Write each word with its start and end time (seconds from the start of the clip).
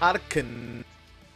Arcan 0.00 0.82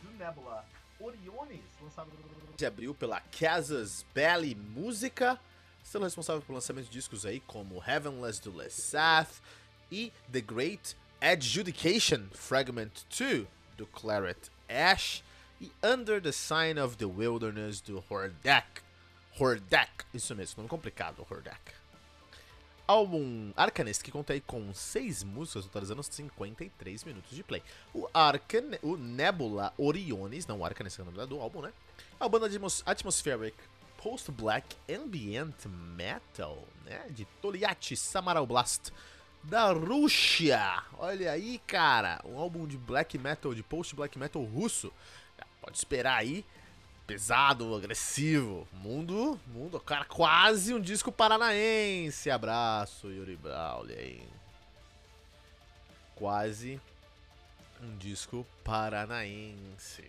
do 0.03 0.11
Nebula 0.17 0.65
Oriones, 0.99 1.61
lançado 1.83 2.11
de 2.57 2.65
abril 2.65 2.95
pela 2.95 3.21
Casas 3.21 4.07
Belly 4.15 4.55
Música, 4.55 5.39
sendo 5.83 6.05
responsável 6.05 6.41
pelo 6.41 6.55
lançamento 6.55 6.87
de 6.87 6.93
discos 6.93 7.27
aí 7.27 7.41
como 7.41 7.85
Heavenless 7.87 8.41
do 8.41 8.57
Lesath 8.57 9.43
e 9.93 10.11
The 10.33 10.41
Great 10.41 10.97
Adjudication 11.21 12.29
Fragment 12.33 12.93
2 13.19 13.47
do 13.77 13.87
Claret 13.89 14.51
Ash 14.67 15.23
e 15.61 15.71
Under 15.83 16.23
the 16.23 16.33
Sign 16.33 16.81
of 16.81 16.97
the 16.97 17.05
Wilderness 17.05 17.83
do 17.83 18.03
Hordak. 18.09 18.81
Hordak, 19.39 20.07
isso 20.15 20.35
mesmo, 20.35 20.63
nome 20.63 20.71
complicado, 20.71 21.27
Hordak 21.31 21.84
álbum 22.87 23.53
Arcanist, 23.57 24.03
que 24.03 24.11
conta 24.11 24.33
aí 24.33 24.41
com 24.41 24.73
6 24.73 25.25
músicas, 25.25 25.65
totalizando 25.65 26.03
53 26.03 27.05
minutos 27.05 27.35
de 27.35 27.43
play. 27.43 27.63
O 27.95 28.09
Arcan, 28.13 28.79
o 28.83 28.97
Nebula 28.97 29.73
Oriones, 29.79 30.47
não 30.47 30.61
o 30.61 30.65
Arcanist 30.65 30.99
é 30.99 31.03
o 31.03 31.07
nome 31.07 31.27
do 31.27 31.41
álbum, 31.41 31.61
né? 31.61 31.73
É 32.21 32.29
banda 32.29 32.49
de 32.49 32.59
atmospheric 32.87 33.57
post-black 33.99 34.77
ambient 34.89 35.65
metal, 35.97 36.63
né? 36.85 37.07
De 37.11 37.25
Toliati 37.41 37.97
Samaral 37.97 38.47
Blast 38.47 38.93
da 39.43 39.73
Rússia. 39.73 40.83
Olha 40.99 41.33
aí, 41.33 41.59
cara, 41.67 42.21
um 42.25 42.39
álbum 42.39 42.67
de 42.67 42.77
black 42.77 43.17
metal, 43.19 43.55
de 43.55 43.63
post-black 43.63 44.19
metal 44.19 44.43
russo. 44.43 44.93
Pode 45.61 45.79
esperar 45.79 46.19
aí 46.19 46.45
pesado, 47.07 47.75
agressivo. 47.75 48.67
Mundo, 48.73 49.39
mundo, 49.47 49.79
cara, 49.81 50.05
quase 50.05 50.75
um 50.75 50.81
disco 50.81 51.13
paranaense. 51.13 52.31
Abraço, 52.31 53.11
Yuri 53.11 53.37
Brawley 53.37 53.97
aí. 53.97 54.29
Quase 56.15 56.81
um 57.83 57.97
disco 57.97 58.47
paranaense. 58.63 60.05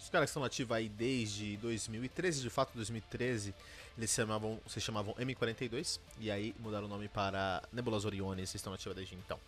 Os 0.00 0.08
caras 0.08 0.28
que 0.28 0.30
estão 0.30 0.44
ativos 0.44 0.76
aí 0.76 0.88
desde 0.88 1.56
2013, 1.58 2.42
de 2.42 2.50
fato 2.50 2.72
2013, 2.74 3.54
eles 3.96 4.10
se 4.10 4.16
chamavam, 4.16 4.60
se 4.66 4.80
chamavam 4.80 5.14
M42 5.14 6.00
e 6.18 6.30
aí 6.30 6.54
mudaram 6.58 6.86
o 6.86 6.88
nome 6.88 7.08
para 7.08 7.62
Nebulas 7.72 8.04
Oriones, 8.04 8.54
estão 8.54 8.72
ativos 8.72 8.96
desde 8.96 9.14
então. 9.14 9.38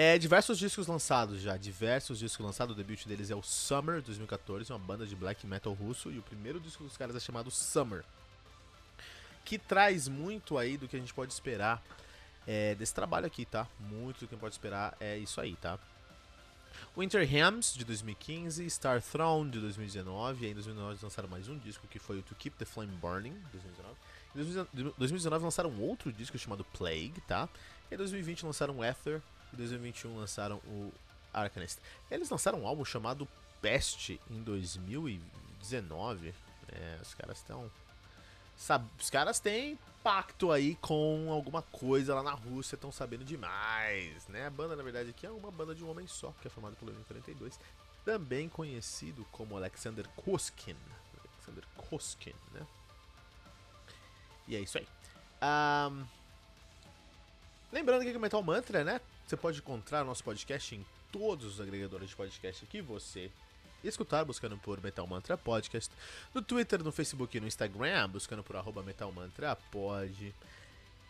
É, 0.00 0.16
diversos 0.16 0.60
discos 0.60 0.86
lançados 0.86 1.40
já, 1.40 1.56
diversos 1.56 2.20
discos 2.20 2.46
lançados. 2.46 2.72
O 2.72 2.76
debut 2.76 3.04
deles 3.04 3.32
é 3.32 3.34
o 3.34 3.42
Summer 3.42 4.00
2014, 4.00 4.72
uma 4.72 4.78
banda 4.78 5.04
de 5.04 5.16
black 5.16 5.44
metal 5.44 5.72
russo, 5.72 6.08
e 6.12 6.20
o 6.20 6.22
primeiro 6.22 6.60
disco 6.60 6.84
dos 6.84 6.96
caras 6.96 7.16
é 7.16 7.18
chamado 7.18 7.50
Summer, 7.50 8.04
que 9.44 9.58
traz 9.58 10.06
muito 10.06 10.56
aí 10.56 10.76
do 10.76 10.86
que 10.86 10.94
a 10.94 11.00
gente 11.00 11.12
pode 11.12 11.32
esperar 11.32 11.82
é, 12.46 12.76
desse 12.76 12.94
trabalho 12.94 13.26
aqui, 13.26 13.44
tá? 13.44 13.66
Muito 13.80 14.20
do 14.20 14.28
que 14.28 14.34
a 14.34 14.36
gente 14.36 14.40
pode 14.40 14.54
esperar 14.54 14.96
é 15.00 15.18
isso 15.18 15.40
aí, 15.40 15.56
tá? 15.56 15.80
Winter 16.96 17.28
Hymns 17.28 17.74
de 17.74 17.84
2015, 17.84 18.70
Star 18.70 19.02
Throne 19.02 19.50
de 19.50 19.58
2019, 19.58 20.42
e 20.42 20.46
aí 20.46 20.52
em 20.52 20.54
2019 20.54 20.92
eles 20.92 21.02
lançaram 21.02 21.28
mais 21.28 21.48
um 21.48 21.58
disco 21.58 21.88
que 21.88 21.98
foi 21.98 22.20
o 22.20 22.22
To 22.22 22.36
Keep 22.36 22.56
the 22.56 22.64
Flame 22.64 22.94
Burning, 22.98 23.34
2019. 23.50 23.96
Em 24.76 24.92
2019 24.96 25.44
lançaram 25.44 25.76
outro 25.80 26.12
disco 26.12 26.38
chamado 26.38 26.64
Plague, 26.64 27.20
tá? 27.26 27.48
E 27.90 27.94
em 27.94 27.98
2020 27.98 28.46
lançaram 28.46 28.84
Ether, 28.84 29.20
em 29.52 29.56
2021 29.56 30.16
lançaram 30.16 30.56
o 30.66 30.92
Arcanist. 31.32 31.78
Eles 32.10 32.28
lançaram 32.28 32.62
um 32.62 32.66
álbum 32.66 32.84
chamado 32.84 33.28
Peste 33.60 34.20
em 34.30 34.42
2019. 34.42 36.34
É, 36.68 36.98
os 37.02 37.14
caras 37.14 37.38
estão. 37.38 37.70
Os 38.98 39.10
caras 39.10 39.38
têm 39.38 39.78
pacto 40.02 40.50
aí 40.50 40.74
com 40.76 41.30
alguma 41.30 41.62
coisa 41.62 42.14
lá 42.14 42.22
na 42.22 42.32
Rússia, 42.32 42.74
estão 42.74 42.90
sabendo 42.90 43.24
demais, 43.24 44.26
né? 44.28 44.46
A 44.46 44.50
banda, 44.50 44.74
na 44.74 44.82
verdade, 44.82 45.10
aqui 45.10 45.26
é 45.26 45.30
uma 45.30 45.50
banda 45.50 45.74
de 45.74 45.84
um 45.84 45.90
homem 45.90 46.06
só, 46.06 46.32
que 46.40 46.48
é 46.48 46.50
formada 46.50 46.74
pelo 46.76 46.92
M42, 46.92 47.52
também 48.04 48.48
conhecido 48.48 49.24
como 49.30 49.56
Alexander 49.56 50.08
Koskin. 50.08 50.76
Alexander 51.24 51.64
Koskin, 51.76 52.34
né? 52.52 52.66
E 54.48 54.56
é 54.56 54.60
isso 54.60 54.78
aí. 54.78 54.88
Um... 55.42 56.06
Lembrando 57.70 58.02
que 58.02 58.16
o 58.16 58.20
Metal 58.20 58.42
Mantra, 58.42 58.82
né? 58.82 59.00
Você 59.28 59.36
pode 59.36 59.58
encontrar 59.58 60.06
nosso 60.06 60.24
podcast 60.24 60.74
em 60.74 60.86
todos 61.12 61.44
os 61.44 61.60
agregadores 61.60 62.08
de 62.08 62.16
podcast 62.16 62.64
que 62.64 62.80
você 62.80 63.30
escutar, 63.84 64.24
buscando 64.24 64.56
por 64.56 64.82
Metal 64.82 65.06
Mantra 65.06 65.36
Podcast. 65.36 65.92
No 66.34 66.40
Twitter, 66.40 66.82
no 66.82 66.90
Facebook 66.90 67.36
e 67.36 67.40
no 67.40 67.46
Instagram, 67.46 68.08
buscando 68.08 68.42
por 68.42 68.56
arroba 68.56 68.82
Metal 68.82 69.12
Mantra 69.12 69.54
Pod. 69.70 70.34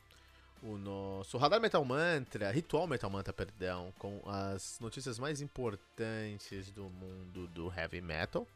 o 0.64 0.78
nosso 0.78 1.38
Radar 1.38 1.60
Metal 1.60 1.84
Mantra, 1.84 2.50
Ritual 2.52 2.88
Metal 2.88 3.10
Mantra, 3.10 3.34
perdão, 3.34 3.94
com 4.00 4.22
as 4.26 4.80
notícias 4.80 5.20
mais 5.20 5.42
importantes 5.42 6.72
do 6.72 6.86
mundo 6.86 7.48
do 7.48 7.72
heavy 7.72 8.02
metal. 8.02 8.48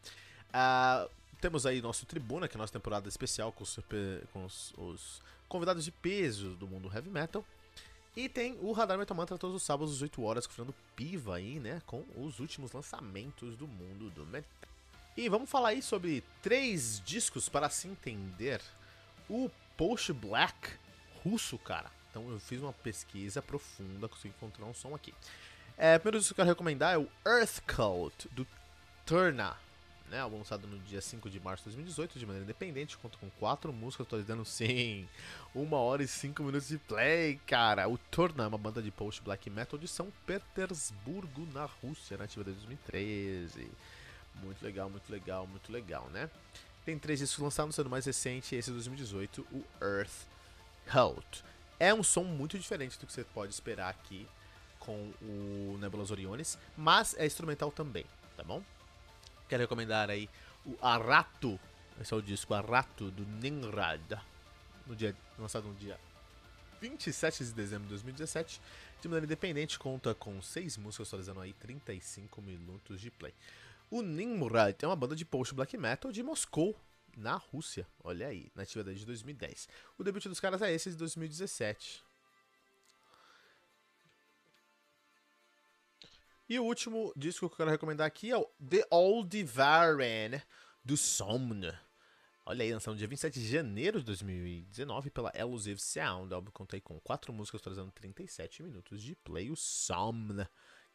Uh, 0.47 1.09
temos 1.41 1.66
aí 1.66 1.81
nosso 1.81 2.06
Tribuna, 2.06 2.47
que 2.47 2.56
é 2.56 2.57
a 2.57 2.62
nossa 2.62 2.73
temporada 2.73 3.09
especial 3.09 3.51
com, 3.51 3.63
os, 3.63 3.79
com 4.31 4.45
os, 4.45 4.73
os, 4.78 5.22
convidados 5.50 5.84
de 5.84 5.91
peso 5.91 6.56
do 6.56 6.68
mundo 6.68 6.90
heavy 6.94 7.09
metal. 7.09 7.44
E 8.16 8.28
tem 8.28 8.57
o 8.62 8.72
Radar 8.72 8.97
Metal 8.97 9.16
Mantra 9.16 9.38
todos 9.38 9.57
os 9.57 9.63
sábados 9.63 9.94
às 9.94 10.01
8 10.01 10.24
horas, 10.24 10.47
confirmando 10.47 10.75
piva 10.95 11.35
aí, 11.35 11.59
né, 11.59 11.81
com 11.85 12.03
os 12.16 12.39
últimos 12.39 12.72
lançamentos 12.72 13.56
do 13.56 13.68
mundo 13.68 14.09
do 14.09 14.25
metal. 14.25 14.50
E 15.16 15.28
vamos 15.29 15.50
falar 15.50 15.69
aí 15.69 15.81
sobre 15.81 16.24
três 16.41 17.01
discos 17.06 17.50
para 17.50 17.69
se 17.69 17.88
entender 17.88 18.62
o 19.29 19.51
Post 19.75 20.13
Black 20.13 20.72
russo, 21.24 21.57
cara. 21.57 21.96
Então 22.17 22.31
eu 22.31 22.39
fiz 22.39 22.59
uma 22.59 22.73
pesquisa 22.73 23.44
profunda, 23.44 24.07
consegui 24.07 24.33
encontrar 24.35 24.66
um 24.66 24.73
som 24.73 24.95
aqui. 24.95 25.13
É, 25.78 26.00
primeiro 26.00 26.17
disco 26.17 26.33
que 26.33 26.41
eu 26.41 26.45
quero 26.45 26.55
recomendar 26.55 26.95
é 26.95 26.97
o 26.97 27.07
Earth 27.23 27.61
Cult, 27.67 28.28
do 28.31 28.45
Turna. 29.05 29.55
Né, 30.09 30.23
lançado 30.23 30.66
no 30.66 30.79
dia 30.79 31.01
5 31.01 31.29
de 31.29 31.38
março 31.38 31.63
de 31.66 31.75
2018, 31.75 32.17
de 32.17 32.25
maneira 32.25 32.45
independente, 32.45 32.97
conta 32.97 33.17
com 33.17 33.29
quatro 33.31 33.73
músicas, 33.73 34.25
dando 34.25 34.45
sim, 34.45 35.07
uma 35.53 35.77
hora 35.77 36.01
e 36.01 36.07
cinco 36.07 36.44
minutos 36.44 36.69
de 36.69 36.77
play, 36.77 37.39
cara. 37.45 37.89
O 37.89 37.97
Turna 37.97 38.45
é 38.45 38.47
uma 38.47 38.57
banda 38.57 38.81
de 38.81 38.89
post 38.89 39.22
black 39.22 39.50
metal 39.50 39.77
de 39.77 39.85
São 39.85 40.07
Petersburgo, 40.25 41.45
na 41.53 41.66
Rússia, 41.66 42.17
nativa 42.17 42.45
desde 42.45 42.66
2013. 42.66 43.69
Muito 44.35 44.63
legal, 44.63 44.89
muito 44.89 45.11
legal, 45.11 45.45
muito 45.45 45.72
legal, 45.72 46.09
né? 46.11 46.29
Tem 46.85 46.97
três 46.97 47.19
discos 47.19 47.44
lançados, 47.44 47.75
sendo 47.75 47.89
mais 47.89 48.06
recente, 48.06 48.56
esse 48.56 48.69
de 48.69 48.75
2018, 48.75 49.45
o 49.51 49.66
Earth 49.83 50.25
Cult. 50.89 51.44
É 51.79 51.94
um 51.94 52.01
som 52.03 52.24
muito 52.24 52.57
diferente 52.57 52.97
do 52.97 53.06
que 53.06 53.13
você 53.13 53.24
pode 53.24 53.53
esperar 53.53 53.89
aqui 53.89 54.27
com 54.79 55.12
o 55.21 55.77
Nebulas 55.79 56.12
Oriones, 56.12 56.57
mas 56.75 57.15
é 57.18 57.25
instrumental 57.25 57.71
também, 57.71 58.06
tá 58.35 58.44
bom? 58.44 58.63
Quero 59.47 59.62
recomendar 59.62 60.09
aí 60.09 60.29
o 60.65 60.75
Arato, 60.81 61.59
esse 62.01 62.13
é 62.13 62.18
o 62.18 62.21
disco 62.21 62.53
Arato 62.53 63.12
do 63.12 63.25
Ninrad, 63.25 64.19
no 64.85 64.95
dia, 64.95 65.15
lançado 65.38 65.68
no 65.68 65.75
dia 65.75 66.00
27 66.81 67.45
de 67.45 67.51
dezembro 67.53 67.83
de 67.83 67.89
2017, 67.89 68.62
de 69.01 69.07
maneira 69.07 69.25
independente, 69.25 69.77
conta 69.77 70.15
com 70.15 70.41
seis 70.41 70.77
músicas 70.77 71.07
atualizando 71.07 71.41
aí 71.41 71.53
35 71.53 72.41
minutos 72.41 73.00
de 73.00 73.12
play. 73.12 73.33
O 73.89 74.01
Nimrod 74.01 74.75
é 74.81 74.88
uma 74.88 74.95
banda 74.95 75.15
de 75.15 75.24
post 75.24 75.53
black 75.53 75.77
metal 75.77 76.12
de 76.12 76.21
Moscou, 76.24 76.75
na 77.17 77.35
Rússia. 77.35 77.87
Olha 78.03 78.27
aí, 78.27 78.51
na 78.55 78.63
atividade 78.63 78.99
de 78.99 79.05
2010. 79.05 79.67
O 79.97 80.03
debut 80.03 80.23
dos 80.25 80.39
caras 80.39 80.61
é 80.61 80.71
esse 80.71 80.91
de 80.91 80.95
2017. 80.95 82.05
E 86.49 86.57
o 86.59 86.63
último 86.63 87.11
disco 87.15 87.49
que 87.49 87.53
eu 87.53 87.57
quero 87.57 87.71
recomendar 87.71 88.07
aqui 88.07 88.31
é 88.31 88.37
o 88.37 88.45
The 88.69 88.87
Old 88.89 89.27
Divaren 89.27 90.41
do 90.85 90.95
Somn. 90.95 91.73
Olha 92.45 92.63
aí, 92.63 92.71
lançado 92.71 92.93
no 92.93 92.97
dia 92.97 93.07
27 93.09 93.41
de 93.41 93.49
janeiro 93.49 93.99
de 93.99 94.05
2019 94.05 95.09
pela 95.09 95.29
Elusive 95.35 95.81
Sound. 95.81 96.31
O 96.31 96.35
álbum 96.35 96.49
conta 96.51 96.77
aí 96.77 96.81
com 96.81 96.97
quatro 97.01 97.33
músicas, 97.33 97.61
trazendo 97.61 97.91
37 97.91 98.63
minutos 98.63 99.03
de 99.03 99.13
play. 99.13 99.51
O 99.51 99.55
Somn, 99.57 100.47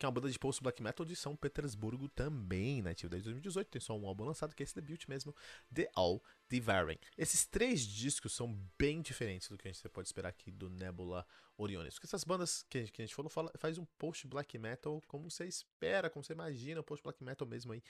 que 0.02 0.06
é 0.06 0.08
uma 0.08 0.12
banda 0.14 0.28
de 0.28 0.37
post 0.37 0.60
black 0.60 0.82
metal 0.82 1.06
de 1.06 1.14
São 1.14 1.37
Petersburgo 1.37 2.08
também, 2.08 2.82
nativa 2.82 3.08
desde 3.08 3.26
2018. 3.26 3.69
Tem 3.69 3.81
só 3.81 3.96
um 3.96 4.04
álbum 4.04 4.25
lançado, 4.25 4.52
que 4.52 4.60
é 4.60 4.64
esse 4.64 4.75
debut 4.75 5.06
mesmo, 5.06 5.32
The 5.72 5.88
All 5.94 6.20
Devouring. 6.49 6.99
Esses 7.16 7.46
três 7.46 7.82
discos 7.82 8.32
são 8.32 8.52
bem 8.76 9.00
diferentes 9.00 9.49
do 9.49 9.56
que 9.56 9.69
a 9.69 9.72
gente 9.72 9.88
pode 9.90 10.08
esperar 10.08 10.31
aqui 10.31 10.50
do 10.50 10.69
Nebula 10.69 11.25
Orionis. 11.56 11.94
Porque 11.94 12.08
essas 12.08 12.25
bandas 12.25 12.64
que 12.69 12.78
a 12.78 12.81
gente, 12.81 12.93
que 12.93 13.00
a 13.00 13.06
gente 13.06 13.14
falou 13.14 13.31
fala, 13.31 13.52
faz 13.56 13.78
um 13.78 13.84
post 13.96 14.26
black 14.26 14.58
metal 14.58 15.00
como 15.06 15.31
você 15.31 15.44
espera, 15.46 16.10
como 16.10 16.25
você 16.25 16.32
imagina, 16.32 16.81
um 16.81 16.84
post 16.84 17.00
black 17.00 17.22
metal 17.22 17.46
mesmo 17.46 17.72
aí, 17.72 17.81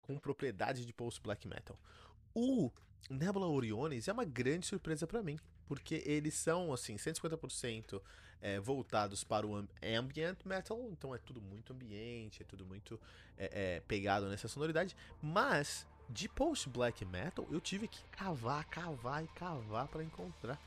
com 0.00 0.16
propriedade 0.16 0.86
de 0.86 0.92
post 0.94 1.20
black 1.20 1.46
metal. 1.46 1.78
O 2.34 2.72
Nebula 3.10 3.46
Orionis 3.46 4.08
é 4.08 4.12
uma 4.14 4.24
grande 4.24 4.64
surpresa 4.64 5.06
para 5.06 5.22
mim, 5.22 5.38
porque 5.68 6.02
eles 6.06 6.34
são 6.34 6.72
assim 6.72 6.96
150% 6.96 8.00
é, 8.40 8.58
voltados 8.58 9.22
para 9.22 9.46
o 9.46 9.54
ambient 9.82 10.38
metal, 10.44 10.88
então 10.90 11.14
é 11.14 11.18
tudo 11.18 11.40
muito 11.40 11.72
ambiente, 11.72 12.42
é 12.42 12.44
tudo 12.44 12.64
muito 12.64 12.98
é, 13.36 13.76
é, 13.76 13.80
pegado 13.80 14.28
nessa 14.28 14.48
sonoridade, 14.48 14.96
mas 15.22 15.86
de 16.08 16.28
post 16.28 16.68
black 16.70 17.04
metal 17.04 17.46
eu 17.50 17.60
tive 17.60 17.86
que 17.86 18.02
cavar, 18.10 18.64
cavar 18.64 19.22
e 19.22 19.28
cavar 19.28 19.86
para 19.88 20.02
encontrar. 20.02 20.58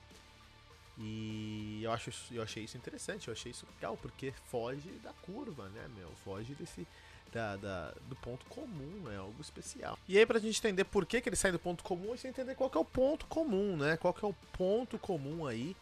E 0.98 1.81
eu, 1.81 1.92
acho, 1.92 2.12
eu 2.31 2.44
achei 2.44 2.63
isso 2.63 2.77
interessante, 2.77 3.27
eu 3.27 3.31
achei 3.33 3.51
isso 3.51 3.65
legal, 3.75 3.97
porque 3.97 4.31
foge 4.45 4.89
da 5.04 5.13
curva, 5.13 5.68
né, 5.69 5.88
meu? 5.95 6.12
Foge 6.24 6.54
desse, 6.54 6.86
da, 7.31 7.56
da, 7.56 7.94
do 8.07 8.16
ponto 8.18 8.45
comum, 8.48 9.10
é 9.12 9.16
algo 9.16 9.42
especial. 9.42 9.98
E 10.07 10.18
aí, 10.18 10.25
pra 10.25 10.39
gente 10.39 10.60
entender 10.60 10.83
por 10.83 11.06
que, 11.06 11.22
que 11.22 11.30
ele 11.30 11.36
sai 11.36 11.51
do 11.51 11.60
ponto 11.60 11.83
comum, 11.83 12.13
a 12.13 12.16
gente 12.16 12.28
entender 12.28 12.56
qual 12.56 12.69
que 12.69 12.78
é 12.78 12.81
o 12.81 12.86
ponto 12.86 13.25
comum, 13.28 13.78
né? 13.78 13.98
Qual 13.98 14.13
que 14.13 14.24
é 14.24 14.28
o 14.28 14.33
ponto 14.57 15.00
comum 15.00 15.48
aí 15.48 15.75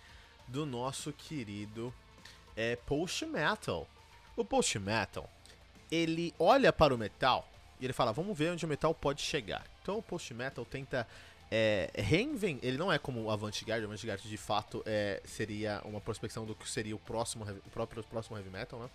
do 0.47 0.65
nosso 0.65 1.13
querido 1.13 1.93
é, 2.55 2.75
post 2.75 3.25
metal. 3.25 3.87
O 4.35 4.43
post 4.43 4.77
metal, 4.79 5.29
ele 5.91 6.33
olha 6.37 6.73
para 6.73 6.93
o 6.93 6.97
metal 6.97 7.47
e 7.79 7.85
ele 7.85 7.93
fala, 7.93 8.11
vamos 8.11 8.37
ver 8.37 8.51
onde 8.51 8.65
o 8.65 8.67
metal 8.67 8.93
pode 8.93 9.21
chegar. 9.21 9.65
Então 9.81 9.97
o 9.97 10.01
post 10.01 10.33
metal 10.33 10.65
tenta 10.65 11.07
é, 11.49 11.89
reinventar. 11.95 12.67
Ele 12.67 12.77
não 12.77 12.91
é 12.91 12.99
como 12.99 13.23
o 13.23 13.31
Avant-Garde. 13.31 13.85
O 13.85 13.89
Avant-Garde 13.89 14.27
de 14.27 14.37
fato 14.37 14.83
é, 14.85 15.21
seria 15.25 15.81
uma 15.85 16.01
prospecção 16.01 16.45
do 16.45 16.53
que 16.55 16.69
seria 16.69 16.95
o 16.95 16.99
próximo, 16.99 17.45
o 17.65 17.69
próprio 17.69 18.03
próximo 18.03 18.37
heavy 18.37 18.49
metal, 18.49 18.79
né? 18.79 18.89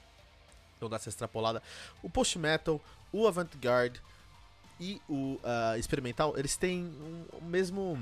Então 0.85 0.91
dá 0.91 0.97
essa 0.97 1.09
extrapolada. 1.09 1.63
O 2.03 2.11
post-metal, 2.11 2.81
o 3.13 3.27
avant-garde 3.27 4.01
e 4.79 5.01
o 5.09 5.39
uh, 5.43 5.79
experimental, 5.79 6.37
eles 6.37 6.57
têm 6.57 6.85
um, 6.85 7.25
o 7.39 7.45
mesmo. 7.45 7.97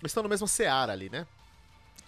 Eles 0.00 0.10
estão 0.10 0.22
no 0.22 0.28
mesmo 0.28 0.48
seara 0.48 0.92
ali, 0.92 1.10
né? 1.10 1.26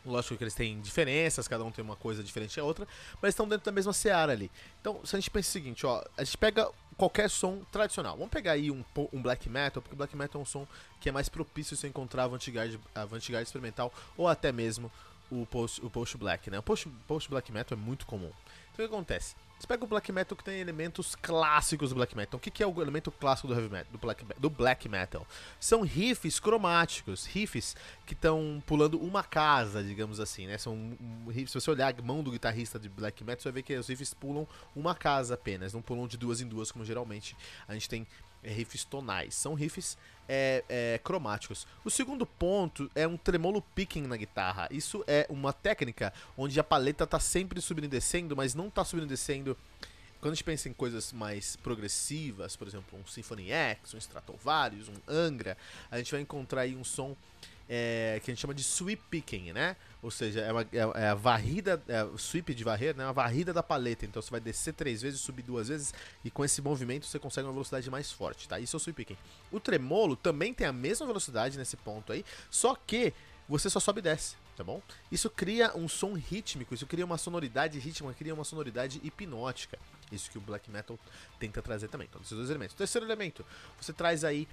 Lógico 0.04 0.36
que 0.36 0.44
eles 0.44 0.54
têm 0.54 0.80
diferenças, 0.80 1.48
cada 1.48 1.64
um 1.64 1.70
tem 1.70 1.84
uma 1.84 1.96
coisa 1.96 2.22
diferente 2.22 2.56
da 2.56 2.62
outra, 2.62 2.86
mas 3.20 3.30
estão 3.30 3.48
dentro 3.48 3.64
da 3.64 3.72
mesma 3.72 3.92
seara 3.92 4.32
ali. 4.32 4.50
Então, 4.80 5.00
se 5.04 5.16
a 5.16 5.18
gente 5.18 5.30
pensa 5.30 5.48
o 5.48 5.52
seguinte, 5.52 5.84
ó, 5.84 6.04
a 6.16 6.22
gente 6.22 6.38
pega 6.38 6.70
qualquer 6.96 7.28
som 7.28 7.62
tradicional. 7.72 8.16
Vamos 8.16 8.30
pegar 8.30 8.52
aí 8.52 8.70
um, 8.70 8.84
um 9.12 9.20
black 9.20 9.48
metal, 9.48 9.82
porque 9.82 9.96
black 9.96 10.16
metal 10.16 10.40
é 10.40 10.42
um 10.42 10.46
som 10.46 10.66
que 11.00 11.08
é 11.08 11.12
mais 11.12 11.28
propício 11.28 11.76
se 11.76 11.86
encontrar 11.88 12.24
avant-garde 12.24 12.78
avant 12.94 13.18
experimental 13.18 13.92
ou 14.16 14.28
até 14.28 14.52
mesmo 14.52 14.90
o 15.30 15.44
post, 15.44 15.84
o 15.84 15.90
post 15.90 16.16
black, 16.16 16.50
né? 16.50 16.58
O 16.58 16.62
post, 16.62 16.88
post 17.06 17.28
black 17.28 17.50
metal 17.50 17.76
é 17.76 17.80
muito 17.80 18.06
comum. 18.06 18.30
Então 18.72 18.84
o 18.84 18.88
que 18.88 18.94
acontece? 18.94 19.34
Você 19.58 19.66
pega 19.66 19.84
o 19.84 19.86
black 19.86 20.12
metal 20.12 20.36
que 20.36 20.44
tem 20.44 20.60
elementos 20.60 21.14
clássicos 21.14 21.88
do 21.88 21.94
black 21.94 22.14
metal. 22.14 22.36
Então, 22.36 22.38
o 22.38 22.40
que 22.40 22.62
é 22.62 22.66
o 22.66 22.82
elemento 22.82 23.10
clássico 23.10 23.48
do 23.48 23.54
heavy 23.54 23.70
metal, 23.70 23.90
do 23.90 23.98
black, 23.98 24.24
do 24.38 24.50
black 24.50 24.88
metal? 24.88 25.26
São 25.58 25.80
riffs 25.80 26.38
cromáticos, 26.38 27.24
riffs 27.24 27.74
que 28.04 28.12
estão 28.12 28.62
pulando 28.66 28.98
uma 29.00 29.24
casa, 29.24 29.82
digamos 29.82 30.20
assim, 30.20 30.46
né? 30.46 30.58
São 30.58 30.74
um, 30.74 31.28
riffs, 31.28 31.52
se 31.52 31.60
você 31.60 31.70
olhar 31.70 31.94
a 31.98 32.02
mão 32.02 32.22
do 32.22 32.30
guitarrista 32.30 32.78
de 32.78 32.88
black 32.88 33.24
metal, 33.24 33.42
você 33.42 33.48
vai 33.48 33.54
ver 33.54 33.62
que 33.62 33.74
os 33.76 33.88
riffs 33.88 34.12
pulam 34.12 34.46
uma 34.74 34.94
casa 34.94 35.34
apenas, 35.34 35.72
não 35.72 35.80
pulam 35.80 36.06
de 36.06 36.18
duas 36.18 36.42
em 36.42 36.46
duas 36.46 36.70
como 36.70 36.84
geralmente 36.84 37.34
a 37.66 37.72
gente 37.72 37.88
tem 37.88 38.06
é, 38.42 38.52
riffs 38.52 38.84
tonais. 38.84 39.34
São 39.34 39.54
riffs 39.54 39.96
é, 40.28 40.64
é, 40.68 41.00
cromáticos. 41.02 41.66
O 41.84 41.90
segundo 41.90 42.26
ponto 42.26 42.90
é 42.94 43.06
um 43.06 43.16
tremolo 43.16 43.62
picking 43.74 44.02
na 44.02 44.16
guitarra. 44.16 44.68
Isso 44.70 45.04
é 45.06 45.26
uma 45.28 45.52
técnica 45.52 46.12
onde 46.36 46.58
a 46.58 46.64
paleta 46.64 47.04
está 47.04 47.20
sempre 47.20 47.60
subindo 47.60 47.84
e 47.84 47.88
descendo, 47.88 48.36
mas 48.36 48.54
não 48.54 48.68
está 48.68 48.84
subindo 48.84 49.06
e 49.06 49.08
descendo. 49.08 49.56
Quando 50.20 50.32
a 50.32 50.34
gente 50.34 50.44
pensa 50.44 50.68
em 50.68 50.72
coisas 50.72 51.12
mais 51.12 51.56
progressivas, 51.56 52.56
por 52.56 52.66
exemplo, 52.66 52.98
um 52.98 53.06
Symphony 53.06 53.50
X, 53.50 53.94
um 53.94 53.98
Stratovarius, 53.98 54.88
um 54.88 54.94
Angra, 55.06 55.56
a 55.90 55.98
gente 55.98 56.10
vai 56.10 56.20
encontrar 56.20 56.62
aí 56.62 56.74
um 56.74 56.82
som 56.82 57.14
é, 57.68 58.20
que 58.22 58.30
a 58.30 58.34
gente 58.34 58.40
chama 58.40 58.54
de 58.54 58.62
sweep 58.62 59.02
picking, 59.10 59.52
né? 59.52 59.76
Ou 60.02 60.10
seja, 60.10 60.40
é, 60.40 60.52
uma, 60.52 60.62
é, 60.62 61.02
é 61.02 61.08
a 61.08 61.14
varrida, 61.14 61.82
é, 61.88 62.06
sweep 62.16 62.54
de 62.54 62.64
varrer, 62.64 62.96
né? 62.96 63.04
Uma 63.04 63.12
varrida 63.12 63.52
da 63.52 63.62
paleta. 63.62 64.04
Então 64.04 64.22
você 64.22 64.30
vai 64.30 64.40
descer 64.40 64.72
três 64.74 65.02
vezes, 65.02 65.20
subir 65.20 65.42
duas 65.42 65.68
vezes, 65.68 65.92
e 66.24 66.30
com 66.30 66.44
esse 66.44 66.62
movimento 66.62 67.06
você 67.06 67.18
consegue 67.18 67.46
uma 67.46 67.52
velocidade 67.52 67.90
mais 67.90 68.12
forte, 68.12 68.48
tá? 68.48 68.58
Isso 68.60 68.76
é 68.76 68.78
o 68.78 68.80
sweep 68.80 69.04
picking. 69.04 69.18
O 69.50 69.58
tremolo 69.58 70.16
também 70.16 70.54
tem 70.54 70.66
a 70.66 70.72
mesma 70.72 71.06
velocidade 71.06 71.58
nesse 71.58 71.76
ponto 71.76 72.12
aí, 72.12 72.24
só 72.50 72.74
que 72.74 73.12
você 73.48 73.70
só 73.70 73.78
sobe 73.78 74.00
e 74.00 74.02
desce, 74.02 74.36
tá 74.56 74.64
bom? 74.64 74.82
Isso 75.10 75.30
cria 75.30 75.76
um 75.76 75.88
som 75.88 76.14
rítmico, 76.14 76.74
isso 76.74 76.86
cria 76.86 77.04
uma 77.04 77.16
sonoridade 77.16 77.78
rítmica, 77.78 78.14
cria 78.14 78.34
uma 78.34 78.44
sonoridade 78.44 79.00
hipnótica. 79.04 79.78
Isso 80.10 80.30
que 80.30 80.38
o 80.38 80.40
black 80.40 80.70
metal 80.70 80.98
tenta 81.38 81.60
trazer 81.60 81.88
também. 81.88 82.06
Então, 82.08 82.20
esses 82.20 82.36
dois 82.36 82.50
elementos. 82.50 82.74
O 82.74 82.78
terceiro 82.78 83.06
elemento, 83.06 83.44
você 83.80 83.92
traz 83.92 84.24
aí 84.24 84.46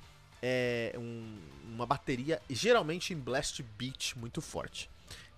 é, 0.45 0.93
um, 0.97 1.37
uma 1.73 1.85
bateria, 1.85 2.41
geralmente 2.49 3.13
em 3.13 3.17
blast 3.17 3.63
beat 3.77 4.13
muito 4.17 4.41
forte. 4.41 4.89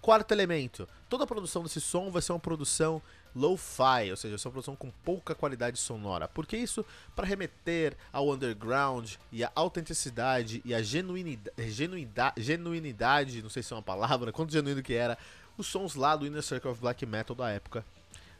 Quarto 0.02 0.31
elemento, 0.31 0.90
toda 1.07 1.24
a 1.24 1.28
produção 1.28 1.63
desse 1.63 1.80
som 1.80 2.10
vai 2.10 2.22
ser 2.22 2.31
uma 2.31 2.40
produção 2.40 3.02
low-fi, 3.36 4.10
ou 4.10 4.18
seja, 4.18 4.38
ser 4.38 4.48
uma 4.48 4.54
produção 4.54 4.75
com 4.75 4.90
pouca 5.04 5.36
qualidade 5.36 5.78
sonora. 5.78 6.28
Porque 6.28 6.57
isso 6.57 6.84
para 7.16 7.28
remeter 7.28 7.96
ao 8.12 8.30
underground 8.31 9.13
e 9.31 9.44
a 9.44 9.52
autenticidade 9.54 10.62
e 10.66 10.74
a 10.74 10.81
genuinidade, 10.81 11.72
genuinidade, 11.72 12.42
genuinidade, 12.42 13.42
não 13.44 13.50
sei 13.50 13.62
se 13.62 13.74
é 13.74 13.75
uma 13.75 13.84
palavra, 13.84 14.31
quanto 14.34 14.52
genuíno 14.52 14.81
que 14.81 14.94
era, 14.94 15.18
os 15.57 15.68
sons 15.68 15.96
lá 15.96 16.16
do 16.16 16.25
Inner 16.25 16.44
Circle 16.44 16.72
of 16.72 16.81
Black 16.81 17.06
Metal 17.06 17.36
da 17.36 17.50
época 17.50 17.86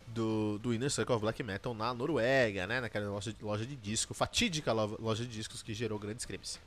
do, 0.08 0.58
do 0.60 0.74
Inner 0.74 0.90
Circle 0.90 1.16
of 1.16 1.22
Black 1.22 1.42
Metal 1.44 1.74
na 1.74 1.94
Noruega, 1.94 2.68
né? 2.68 2.82
Naquela 2.82 3.10
loja, 3.10 3.36
loja 3.42 3.66
de 3.66 3.76
disco, 3.76 4.14
fatídica 4.14 4.72
loja 4.72 5.24
de 5.26 5.32
discos 5.32 5.62
que 5.62 5.74
gerou 5.74 6.00
grandes 6.00 6.26
crimes. 6.26 6.60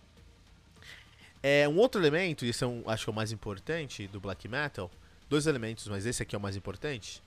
É, 1.42 1.68
um 1.68 1.76
outro 1.76 2.00
elemento, 2.00 2.44
e 2.44 2.48
esse 2.48 2.64
é 2.64 2.66
um, 2.66 2.82
acho 2.86 3.04
que 3.04 3.10
é 3.10 3.12
o 3.12 3.14
mais 3.14 3.30
importante 3.30 4.08
do 4.08 4.18
Black 4.18 4.48
Metal, 4.48 4.90
dois 5.28 5.46
elementos, 5.46 5.86
mas 5.86 6.04
esse 6.04 6.22
aqui 6.22 6.34
é 6.34 6.38
o 6.38 6.40
mais 6.40 6.56
importante, 6.56 7.22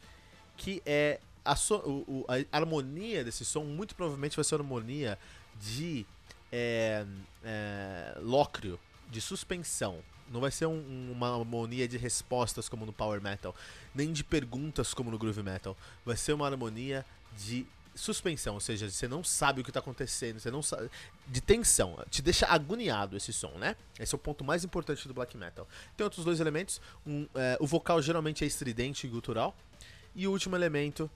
que 0.57 0.81
é 0.85 1.19
a, 1.45 1.55
so, 1.55 1.75
o, 1.75 2.25
a 2.27 2.57
harmonia 2.57 3.23
desse 3.23 3.45
som, 3.45 3.63
muito 3.63 3.95
provavelmente 3.95 4.35
vai 4.35 4.43
ser 4.43 4.55
a 4.55 4.57
harmonia 4.57 5.17
de 5.59 6.05
é, 6.51 7.05
é, 7.43 8.17
lócrio, 8.21 8.79
de 9.09 9.21
suspensão. 9.21 9.99
Não 10.31 10.39
vai 10.39 10.51
ser 10.51 10.65
um, 10.65 11.11
uma 11.11 11.33
harmonia 11.33 11.87
de 11.87 11.97
respostas 11.97 12.69
como 12.69 12.85
no 12.85 12.93
Power 12.93 13.21
Metal, 13.21 13.55
nem 13.93 14.11
de 14.11 14.23
perguntas 14.23 14.93
como 14.93 15.11
no 15.11 15.17
Groove 15.17 15.43
Metal. 15.43 15.75
Vai 16.05 16.17
ser 16.17 16.33
uma 16.33 16.47
harmonia 16.47 17.05
de 17.37 17.65
suspensão, 17.93 18.53
ou 18.53 18.59
seja, 18.59 18.89
você 18.89 19.07
não 19.07 19.23
sabe 19.23 19.61
o 19.61 19.63
que 19.63 19.69
está 19.69 19.79
acontecendo, 19.79 20.39
você 20.39 20.49
não 20.49 20.61
sabe. 20.61 20.89
De 21.27 21.41
tensão, 21.41 22.03
te 22.09 22.21
deixa 22.21 22.45
agoniado 22.47 23.17
esse 23.17 23.33
som, 23.33 23.51
né? 23.57 23.75
Esse 23.99 24.15
é 24.15 24.17
o 24.17 24.19
ponto 24.19 24.43
mais 24.43 24.63
importante 24.63 25.07
do 25.07 25.13
black 25.13 25.35
metal. 25.37 25.67
Tem 25.95 26.03
outros 26.03 26.23
dois 26.23 26.39
elementos: 26.39 26.81
um, 27.05 27.27
é, 27.35 27.57
o 27.59 27.67
vocal 27.67 28.01
geralmente 28.01 28.43
é 28.43 28.47
estridente 28.47 29.05
e 29.05 29.09
gutural, 29.09 29.55
e 30.15 30.27
o 30.27 30.31
último 30.31 30.55
elemento 30.55 31.09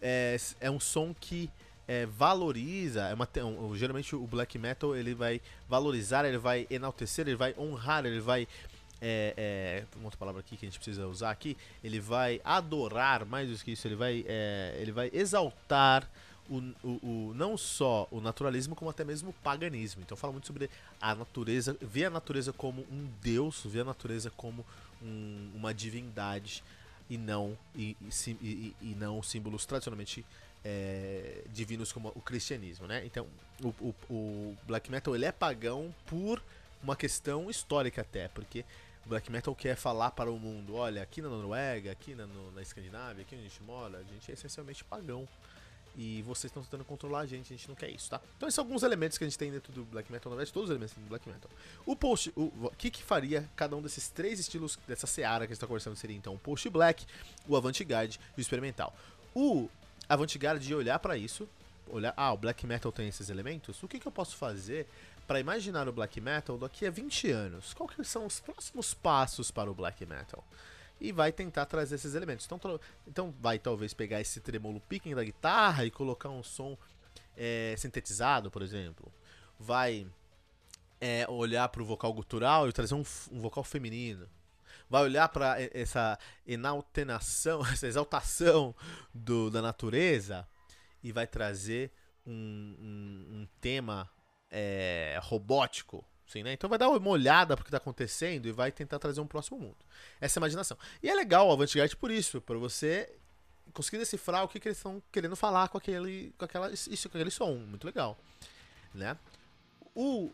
é, 0.00 0.36
é 0.60 0.70
um 0.70 0.80
som 0.80 1.14
que 1.18 1.50
é, 1.92 2.06
valoriza, 2.06 3.02
é 3.02 3.14
uma, 3.14 3.28
um, 3.44 3.76
geralmente 3.76 4.16
o 4.16 4.26
black 4.26 4.58
metal 4.58 4.96
ele 4.96 5.14
vai 5.14 5.42
valorizar, 5.68 6.24
ele 6.24 6.38
vai 6.38 6.66
enaltecer, 6.70 7.28
ele 7.28 7.36
vai 7.36 7.54
honrar, 7.58 8.06
ele 8.06 8.18
vai 8.18 8.48
é, 8.98 9.34
é, 9.36 9.84
uma 9.96 10.06
outra 10.06 10.18
palavra 10.18 10.40
aqui 10.40 10.56
que 10.56 10.64
a 10.64 10.68
gente 10.70 10.78
precisa 10.78 11.06
usar 11.06 11.30
aqui, 11.30 11.54
ele 11.84 12.00
vai 12.00 12.40
adorar 12.44 13.26
mais 13.26 13.50
do 13.50 13.62
que 13.62 13.72
isso, 13.72 13.86
ele 13.86 13.96
vai, 13.96 14.24
é, 14.26 14.74
ele 14.80 14.90
vai 14.90 15.10
exaltar 15.12 16.08
o, 16.48 16.58
o, 16.82 16.88
o, 17.02 17.34
não 17.34 17.58
só 17.58 18.08
o 18.10 18.22
naturalismo, 18.22 18.74
como 18.74 18.90
até 18.90 19.04
mesmo 19.04 19.28
o 19.28 19.34
paganismo. 19.34 20.02
Então 20.02 20.16
fala 20.16 20.32
muito 20.32 20.46
sobre 20.46 20.70
a 20.98 21.14
natureza, 21.14 21.76
ver 21.78 22.06
a 22.06 22.10
natureza 22.10 22.54
como 22.54 22.86
um 22.90 23.06
deus, 23.20 23.62
ver 23.66 23.80
a 23.80 23.84
natureza 23.84 24.32
como 24.34 24.64
um, 25.02 25.50
uma 25.54 25.74
divindade 25.74 26.64
e 27.10 27.18
não, 27.18 27.58
e, 27.76 27.96
e, 28.00 28.30
e, 28.40 28.76
e 28.80 28.94
não 28.94 29.22
símbolos 29.22 29.66
tradicionalmente 29.66 30.24
é, 30.64 31.42
divinos 31.52 31.92
como 31.92 32.08
o 32.14 32.20
cristianismo, 32.20 32.86
né? 32.86 33.04
Então, 33.04 33.26
o, 33.62 33.68
o, 33.68 33.94
o, 34.10 34.56
black 34.66 34.90
metal 34.90 35.14
ele 35.14 35.24
é 35.24 35.32
pagão 35.32 35.94
por 36.06 36.42
uma 36.82 36.96
questão 36.96 37.50
histórica 37.50 38.02
até, 38.02 38.28
porque 38.28 38.64
o 39.04 39.08
black 39.08 39.30
metal 39.30 39.54
quer 39.54 39.76
falar 39.76 40.12
para 40.12 40.30
o 40.30 40.38
mundo, 40.38 40.74
olha, 40.74 41.02
aqui 41.02 41.20
na 41.20 41.28
Noruega, 41.28 41.90
aqui 41.90 42.14
na, 42.14 42.26
no, 42.26 42.52
na 42.52 42.62
Escandinávia, 42.62 43.22
aqui 43.22 43.34
onde 43.34 43.46
a 43.46 43.48
gente 43.48 43.62
mora, 43.62 43.98
a 43.98 44.02
gente 44.02 44.30
é 44.30 44.34
essencialmente 44.34 44.84
pagão. 44.84 45.28
E 45.94 46.22
vocês 46.22 46.44
estão 46.44 46.62
tentando 46.62 46.86
controlar 46.86 47.20
a 47.20 47.26
gente, 47.26 47.52
a 47.52 47.56
gente 47.56 47.68
não 47.68 47.74
quer 47.74 47.90
isso, 47.90 48.08
tá? 48.08 48.18
Então 48.38 48.48
esses 48.48 48.54
são 48.54 48.64
alguns 48.64 48.82
elementos 48.82 49.18
que 49.18 49.24
a 49.24 49.26
gente 49.26 49.38
tem 49.38 49.50
dentro 49.50 49.70
do 49.74 49.84
black 49.84 50.10
metal, 50.10 50.30
na 50.30 50.36
verdade 50.36 50.50
todos 50.50 50.70
os 50.70 50.74
elementos 50.74 50.94
do 50.94 51.06
black 51.06 51.28
metal. 51.28 51.50
O 51.84 51.94
post, 51.94 52.32
o, 52.34 52.44
o 52.44 52.70
que 52.70 52.90
que 52.90 53.02
faria 53.02 53.46
cada 53.54 53.76
um 53.76 53.82
desses 53.82 54.08
três 54.08 54.40
estilos 54.40 54.78
dessa 54.88 55.06
seara 55.06 55.46
que 55.46 55.52
a 55.52 55.54
gente 55.54 55.60
tá 55.60 55.66
conversando 55.66 55.94
seria 55.94 56.16
então 56.16 56.34
o 56.34 56.38
post 56.38 56.66
black, 56.70 57.04
o 57.46 57.56
avant-garde 57.56 58.18
e 58.34 58.40
o 58.40 58.42
experimental. 58.42 58.96
O 59.34 59.68
avant-garde 60.08 60.70
ia 60.70 60.76
olhar 60.76 60.98
para 60.98 61.16
isso, 61.16 61.48
olhar, 61.88 62.14
ah, 62.16 62.32
o 62.32 62.36
black 62.36 62.66
metal 62.66 62.92
tem 62.92 63.08
esses 63.08 63.28
elementos, 63.28 63.82
o 63.82 63.88
que 63.88 63.98
que 63.98 64.06
eu 64.06 64.12
posso 64.12 64.36
fazer 64.36 64.86
para 65.26 65.40
imaginar 65.40 65.88
o 65.88 65.92
black 65.92 66.20
metal 66.20 66.58
daqui 66.58 66.86
a 66.86 66.90
20 66.90 67.30
anos? 67.30 67.74
Quais 67.74 68.08
são 68.08 68.26
os 68.26 68.40
próximos 68.40 68.94
passos 68.94 69.50
para 69.50 69.70
o 69.70 69.74
black 69.74 70.04
metal? 70.04 70.44
e 71.02 71.10
vai 71.10 71.32
tentar 71.32 71.66
trazer 71.66 71.96
esses 71.96 72.14
elementos. 72.14 72.46
Então, 72.46 72.80
então 73.06 73.34
vai 73.40 73.58
talvez 73.58 73.92
pegar 73.92 74.20
esse 74.20 74.40
tremolo 74.40 74.80
picking 74.88 75.14
da 75.14 75.24
guitarra 75.24 75.84
e 75.84 75.90
colocar 75.90 76.28
um 76.28 76.44
som 76.44 76.78
é, 77.36 77.74
sintetizado, 77.76 78.50
por 78.50 78.62
exemplo. 78.62 79.12
Vai 79.58 80.06
é, 81.00 81.26
olhar 81.28 81.68
para 81.68 81.82
o 81.82 81.84
vocal 81.84 82.12
gutural 82.12 82.68
e 82.68 82.72
trazer 82.72 82.94
um, 82.94 83.02
um 83.32 83.40
vocal 83.40 83.64
feminino. 83.64 84.28
Vai 84.92 85.04
olhar 85.04 85.26
para 85.30 85.56
essa 85.72 86.18
enaltenação, 86.46 87.64
essa 87.72 87.86
exaltação 87.86 88.74
do, 89.14 89.48
da 89.48 89.62
natureza 89.62 90.46
e 91.02 91.10
vai 91.10 91.26
trazer 91.26 91.90
um, 92.26 92.76
um, 92.78 93.36
um 93.38 93.48
tema 93.58 94.06
é, 94.50 95.18
robótico 95.22 96.04
Assim, 96.28 96.42
né? 96.42 96.52
Então 96.52 96.70
vai 96.70 96.78
dar 96.78 96.88
uma 96.88 97.10
olhada 97.10 97.54
pro 97.56 97.64
que 97.64 97.70
tá 97.70 97.76
acontecendo 97.76 98.46
e 98.46 98.52
vai 98.52 98.72
tentar 98.72 98.98
trazer 98.98 99.20
um 99.20 99.26
próximo 99.26 99.58
mundo. 99.58 99.76
Essa 100.18 100.38
é 100.38 100.40
a 100.40 100.42
imaginação. 100.42 100.78
E 101.02 101.10
é 101.10 101.14
legal 101.14 101.48
o 101.48 101.52
Avantgarde 101.52 101.94
por 101.94 102.10
isso, 102.10 102.40
para 102.40 102.56
você 102.56 103.14
conseguir 103.74 103.98
decifrar 103.98 104.44
o 104.44 104.48
que, 104.48 104.58
que 104.58 104.68
eles 104.68 104.78
estão 104.78 105.02
querendo 105.12 105.36
falar 105.36 105.68
com 105.68 105.76
aquele, 105.76 106.32
com 106.38 106.44
aquela, 106.46 106.72
isso, 106.72 107.08
com 107.10 107.18
aquele 107.18 107.30
som. 107.30 107.56
Muito 107.56 107.84
legal. 107.84 108.18
Né? 108.94 109.14
O 109.94 110.30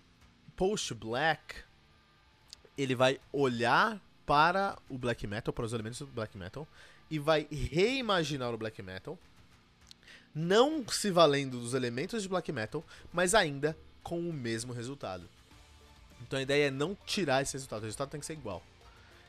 Post 0.55 0.95
Black 0.95 1.65
ele 2.77 2.95
vai 2.95 3.21
olhar 3.33 4.01
para 4.29 4.77
o 4.91 4.99
black 4.99 5.27
metal, 5.27 5.55
para 5.55 5.65
os 5.65 5.73
elementos 5.73 6.01
do 6.01 6.07
black 6.07 6.37
metal, 6.37 6.69
e 7.11 7.19
vai 7.19 7.49
reimaginar 7.51 8.53
o 8.53 8.59
black 8.59 8.83
metal, 8.83 9.19
não 10.35 10.87
se 10.87 11.11
valendo 11.11 11.59
dos 11.59 11.73
elementos 11.73 12.23
de 12.23 12.29
black 12.29 12.53
metal, 12.53 12.85
mas 13.11 13.35
ainda 13.35 13.75
com 14.03 14.21
o 14.21 14.33
mesmo 14.33 14.75
resultado. 14.75 15.27
Então 16.21 16.39
a 16.39 16.43
ideia 16.43 16.69
é 16.69 16.71
não 16.71 16.95
tirar 17.07 17.41
esse 17.41 17.55
resultado, 17.55 17.81
o 17.81 17.85
resultado 17.87 18.11
tem 18.11 18.21
que 18.21 18.27
ser 18.27 18.35
igual. 18.35 18.63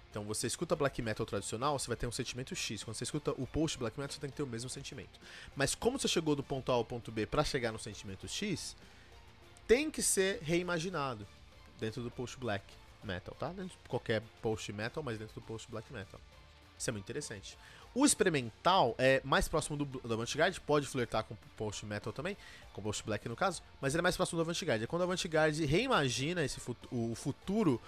Então 0.09 0.25
você 0.25 0.47
escuta 0.47 0.75
black 0.75 1.01
metal 1.01 1.25
tradicional, 1.25 1.79
você 1.79 1.87
vai 1.87 1.95
ter 1.95 2.05
um 2.05 2.11
sentimento 2.11 2.53
X. 2.53 2.83
Quando 2.83 2.97
você 2.97 3.05
escuta 3.05 3.31
o 3.37 3.47
post 3.47 3.77
black 3.77 3.97
metal, 3.97 4.13
você 4.13 4.19
tem 4.19 4.29
que 4.29 4.35
ter 4.35 4.43
o 4.43 4.47
mesmo 4.47 4.69
sentimento. 4.69 5.17
Mas 5.55 5.73
como 5.75 5.97
você 5.97 6.09
chegou 6.09 6.35
do 6.35 6.43
ponto 6.43 6.73
A 6.73 6.75
ao 6.75 6.83
ponto 6.83 7.09
B 7.09 7.25
para 7.25 7.45
chegar 7.45 7.71
no 7.71 7.79
sentimento 7.79 8.27
X, 8.27 8.75
tem 9.65 9.89
que 9.89 10.01
ser 10.01 10.41
reimaginado 10.41 11.25
dentro 11.79 12.03
do 12.03 12.11
post 12.11 12.37
black 12.37 12.65
metal, 13.05 13.35
tá? 13.39 13.49
Dentro 13.49 13.69
de 13.69 13.89
qualquer 13.89 14.21
post 14.41 14.71
metal, 14.73 15.03
mas 15.03 15.17
dentro 15.17 15.35
do 15.35 15.41
post 15.41 15.69
black 15.69 15.91
metal. 15.91 16.19
Isso 16.77 16.89
é 16.89 16.93
muito 16.93 17.05
interessante. 17.05 17.57
O 17.93 18.05
experimental 18.05 18.95
é 18.97 19.19
mais 19.23 19.47
próximo 19.47 19.75
do, 19.75 19.85
do 19.85 20.13
Avantgarde, 20.13 20.61
pode 20.61 20.85
flertar 20.85 21.23
com 21.23 21.35
post 21.57 21.85
metal 21.85 22.13
também, 22.13 22.37
com 22.71 22.81
post 22.81 23.03
black 23.03 23.27
no 23.27 23.35
caso, 23.35 23.63
mas 23.81 23.93
ele 23.93 23.99
é 23.99 24.03
mais 24.03 24.15
próximo 24.15 24.37
do 24.37 24.41
Avantgarde. 24.41 24.83
É 24.83 24.87
quando 24.87 25.01
o 25.01 25.05
Avantgarde 25.05 25.65
reimagina 25.65 26.43
esse 26.43 26.59
o 26.91 27.15
futuro, 27.15 27.81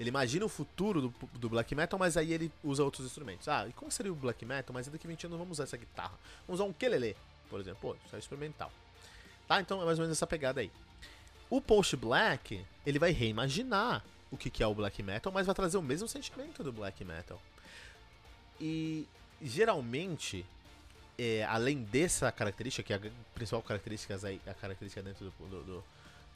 ele 0.00 0.08
imagina 0.08 0.44
o 0.44 0.48
futuro 0.48 1.02
do, 1.02 1.14
do, 1.34 1.48
black 1.50 1.74
metal, 1.74 1.98
mas 1.98 2.16
aí 2.16 2.32
ele 2.32 2.50
usa 2.64 2.82
outros 2.82 3.06
instrumentos. 3.06 3.46
Ah, 3.46 3.66
e 3.68 3.72
como 3.72 3.90
seria 3.90 4.12
o 4.12 4.16
black 4.16 4.44
metal? 4.44 4.72
Mas 4.72 4.88
daqui 4.88 5.06
a 5.06 5.10
20 5.10 5.26
anos 5.26 5.38
vamos 5.38 5.52
usar 5.52 5.64
essa 5.64 5.76
guitarra. 5.76 6.18
Vamos 6.46 6.60
usar 6.60 6.68
um 6.68 6.72
quelele, 6.72 7.14
por 7.50 7.60
exemplo. 7.60 7.78
Pô, 7.80 7.96
isso 8.06 8.16
é 8.16 8.18
experimental. 8.18 8.72
Tá? 9.46 9.60
Então 9.60 9.82
é 9.82 9.84
mais 9.84 9.98
ou 9.98 10.04
menos 10.04 10.16
essa 10.16 10.26
pegada 10.26 10.60
aí. 10.60 10.72
O 11.50 11.60
post 11.60 11.94
black, 11.94 12.64
ele 12.86 12.98
vai 12.98 13.10
reimaginar 13.10 14.02
o 14.32 14.36
que 14.36 14.62
é 14.62 14.66
o 14.66 14.74
black 14.74 15.02
metal, 15.02 15.30
mas 15.30 15.46
vai 15.46 15.54
trazer 15.54 15.76
o 15.76 15.82
mesmo 15.82 16.08
sentimento 16.08 16.64
do 16.64 16.72
black 16.72 17.04
metal. 17.04 17.40
E 18.58 19.06
geralmente, 19.40 20.46
é, 21.18 21.44
além 21.44 21.82
dessa 21.84 22.32
característica, 22.32 22.82
que 22.82 22.92
é 22.92 22.96
a 22.96 23.12
principal 23.34 23.62
característica, 23.62 24.14
a 24.14 24.54
característica 24.54 25.02
dentro 25.02 25.26
do, 25.26 25.46
do, 25.48 25.62
do, 25.62 25.84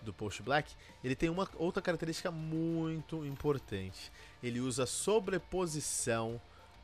do 0.02 0.12
Post 0.12 0.42
Black, 0.42 0.72
ele 1.02 1.16
tem 1.16 1.30
uma 1.30 1.48
outra 1.56 1.80
característica 1.80 2.30
muito 2.30 3.24
importante. 3.24 4.12
Ele 4.42 4.60
usa 4.60 4.84
sobreposição 4.84 6.40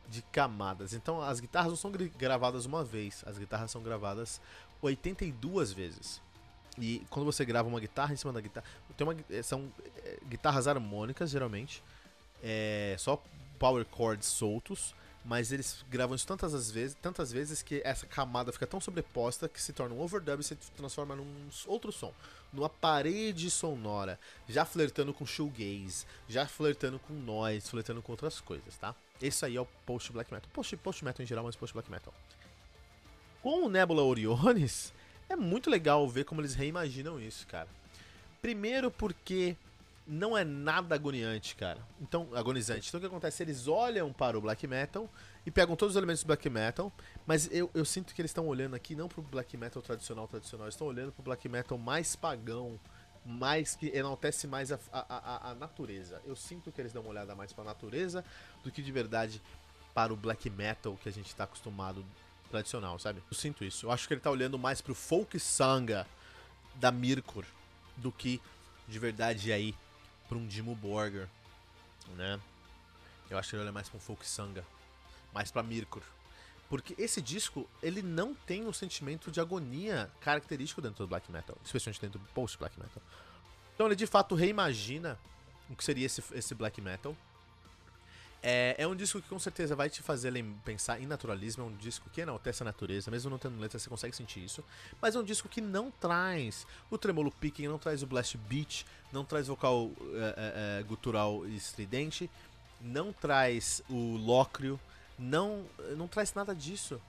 de 0.08 0.22
camadas. 0.22 0.94
Então 0.94 1.20
as 1.20 1.40
guitarras 1.40 1.70
não 1.70 1.76
são 1.76 1.92
gravadas 2.18 2.64
uma 2.64 2.82
vez, 2.82 3.22
as 3.26 3.36
guitarras 3.38 3.70
são 3.70 3.82
gravadas 3.82 4.40
82 4.80 5.72
vezes. 5.72 6.22
E 6.78 7.04
quando 7.10 7.26
você 7.26 7.44
grava 7.44 7.68
uma 7.68 7.80
guitarra 7.80 8.14
em 8.14 8.16
cima 8.16 8.32
da 8.32 8.40
guitarra, 8.40 8.66
tem 8.96 9.06
uma, 9.06 9.14
são 9.42 9.70
é, 10.04 10.18
guitarras 10.28 10.66
harmônicas 10.66 11.30
geralmente, 11.30 11.82
é, 12.42 12.96
só 12.98 13.22
power 13.58 13.86
chords 13.94 14.26
soltos 14.26 14.94
mas 15.24 15.52
eles 15.52 15.84
gravam 15.88 16.16
isso 16.16 16.26
tantas 16.26 16.70
vezes, 16.70 16.96
tantas 17.00 17.30
vezes 17.30 17.62
que 17.62 17.80
essa 17.84 18.06
camada 18.06 18.52
fica 18.52 18.66
tão 18.66 18.80
sobreposta 18.80 19.48
que 19.48 19.60
se 19.62 19.72
torna 19.72 19.94
um 19.94 20.00
overdub 20.00 20.40
e 20.40 20.44
se 20.44 20.56
transforma 20.76 21.14
num 21.14 21.48
outro 21.66 21.92
som, 21.92 22.12
numa 22.52 22.68
parede 22.68 23.50
sonora, 23.50 24.18
já 24.48 24.64
flertando 24.64 25.14
com 25.14 25.24
shoegaze, 25.24 26.06
já 26.28 26.46
flertando 26.46 26.98
com 26.98 27.14
noise, 27.14 27.68
flertando 27.68 28.02
com 28.02 28.12
outras 28.12 28.40
coisas, 28.40 28.76
tá? 28.76 28.94
Esse 29.20 29.44
aí 29.44 29.56
é 29.56 29.60
o 29.60 29.66
post 29.86 30.12
black 30.12 30.32
metal, 30.32 30.50
post, 30.52 30.76
post 30.78 31.04
metal 31.04 31.22
em 31.22 31.26
geral, 31.26 31.44
mas 31.44 31.54
post 31.54 31.72
black 31.72 31.88
metal. 31.90 32.12
Com 33.40 33.66
o 33.66 33.68
Nebula 33.68 34.02
Oriones, 34.02 34.92
é 35.32 35.36
muito 35.36 35.70
legal 35.70 36.08
ver 36.08 36.24
como 36.24 36.40
eles 36.40 36.54
reimaginam 36.54 37.20
isso, 37.20 37.46
cara. 37.46 37.68
Primeiro 38.40 38.90
porque 38.90 39.56
não 40.06 40.36
é 40.36 40.44
nada 40.44 40.94
agoniante, 40.94 41.54
cara. 41.54 41.80
Então, 42.00 42.28
agonizante. 42.34 42.88
Então 42.88 42.98
o 42.98 43.00
que 43.00 43.06
acontece? 43.06 43.42
Eles 43.42 43.68
olham 43.68 44.12
para 44.12 44.36
o 44.36 44.40
black 44.40 44.66
metal 44.66 45.08
e 45.46 45.50
pegam 45.50 45.76
todos 45.76 45.94
os 45.94 45.96
elementos 45.96 46.22
do 46.22 46.26
black 46.26 46.48
metal, 46.50 46.92
mas 47.26 47.48
eu, 47.52 47.70
eu 47.74 47.84
sinto 47.84 48.14
que 48.14 48.20
eles 48.20 48.30
estão 48.30 48.46
olhando 48.46 48.74
aqui 48.74 48.94
não 48.94 49.08
pro 49.08 49.22
black 49.22 49.56
metal 49.56 49.82
tradicional, 49.82 50.28
tradicional, 50.28 50.66
eles 50.66 50.74
estão 50.74 50.86
olhando 50.86 51.12
pro 51.12 51.22
black 51.22 51.48
metal 51.48 51.78
mais 51.78 52.14
pagão, 52.14 52.78
mais 53.24 53.76
que 53.76 53.88
enaltece 53.88 54.46
mais 54.46 54.72
a, 54.72 54.78
a, 54.92 55.04
a, 55.08 55.50
a 55.50 55.54
natureza. 55.54 56.20
Eu 56.26 56.36
sinto 56.36 56.70
que 56.70 56.80
eles 56.80 56.92
dão 56.92 57.02
uma 57.02 57.10
olhada 57.10 57.34
mais 57.34 57.52
para 57.52 57.62
a 57.62 57.66
natureza 57.68 58.24
do 58.62 58.70
que 58.70 58.82
de 58.82 58.92
verdade 58.92 59.40
para 59.94 60.12
o 60.12 60.16
black 60.16 60.48
metal 60.50 60.96
que 61.02 61.08
a 61.08 61.12
gente 61.12 61.28
está 61.28 61.44
acostumado 61.44 62.04
tradicional, 62.52 62.98
sabe? 62.98 63.22
Eu 63.30 63.36
sinto 63.36 63.64
isso. 63.64 63.86
Eu 63.86 63.90
acho 63.90 64.06
que 64.06 64.14
ele 64.14 64.20
está 64.20 64.30
olhando 64.30 64.58
mais 64.58 64.80
pro 64.80 64.94
folk 64.94 65.38
sanga 65.40 66.06
da 66.74 66.92
Mirkor 66.92 67.44
do 67.96 68.12
que 68.12 68.40
de 68.86 68.98
verdade 68.98 69.52
aí 69.52 69.74
para 70.28 70.36
um 70.36 70.46
Dimo 70.46 70.74
Borger, 70.74 71.28
né? 72.16 72.38
Eu 73.30 73.38
acho 73.38 73.50
que 73.50 73.56
ele 73.56 73.62
olha 73.62 73.72
mais 73.72 73.88
para 73.88 73.96
um 73.96 74.00
folk 74.00 74.26
sanga, 74.26 74.64
mais 75.32 75.50
para 75.50 75.62
Mirkor. 75.62 76.02
Porque 76.68 76.94
esse 76.98 77.20
disco, 77.20 77.68
ele 77.82 78.02
não 78.02 78.34
tem 78.34 78.66
um 78.66 78.72
sentimento 78.72 79.30
de 79.30 79.40
agonia 79.40 80.10
característico 80.20 80.80
dentro 80.80 81.04
do 81.04 81.08
black 81.08 81.30
metal, 81.30 81.56
especialmente 81.64 82.00
dentro 82.00 82.18
do 82.18 82.26
post 82.28 82.58
black 82.58 82.78
metal. 82.78 83.02
Então 83.74 83.86
ele 83.86 83.96
de 83.96 84.06
fato 84.06 84.34
reimagina 84.34 85.18
o 85.70 85.76
que 85.76 85.84
seria 85.84 86.06
esse, 86.06 86.22
esse 86.32 86.54
black 86.54 86.80
metal 86.80 87.16
é, 88.42 88.74
é 88.76 88.86
um 88.86 88.96
disco 88.96 89.22
que 89.22 89.28
com 89.28 89.38
certeza 89.38 89.76
vai 89.76 89.88
te 89.88 90.02
fazer 90.02 90.32
pensar 90.64 91.00
em 91.00 91.06
naturalismo. 91.06 91.62
É 91.62 91.66
um 91.66 91.76
disco 91.76 92.10
que 92.10 92.20
enaltece 92.20 92.62
a 92.62 92.64
natureza, 92.64 93.10
mesmo 93.10 93.30
não 93.30 93.38
tendo 93.38 93.58
letra, 93.60 93.78
você 93.78 93.88
consegue 93.88 94.16
sentir 94.16 94.44
isso. 94.44 94.64
Mas 95.00 95.14
é 95.14 95.18
um 95.18 95.22
disco 95.22 95.48
que 95.48 95.60
não 95.60 95.90
traz 95.90 96.66
o 96.90 96.98
tremolo 96.98 97.30
picking, 97.30 97.68
não 97.68 97.78
traz 97.78 98.02
o 98.02 98.06
blast 98.06 98.36
beat, 98.36 98.84
não 99.12 99.24
traz 99.24 99.46
vocal 99.46 99.90
é, 100.14 100.78
é, 100.78 100.80
é 100.80 100.82
gutural 100.82 101.46
estridente, 101.46 102.28
não 102.80 103.12
traz 103.12 103.80
o 103.88 104.16
lócrio, 104.16 104.78
não, 105.16 105.64
não 105.96 106.08
traz 106.08 106.34
nada 106.34 106.54
disso. 106.54 107.00